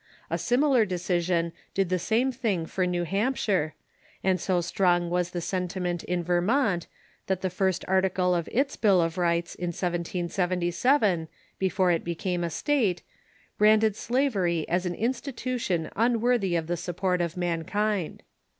[0.31, 3.75] A similar decision did the same thing for New Hampshire,
[4.23, 6.87] and so strong was the sentiment in Vermont
[7.27, 11.27] that the first article of its Bill of Rights in 1777,
[11.59, 13.03] before it be came a state,
[13.59, 18.23] branded slavery as an institution unworthy of the support of mankind.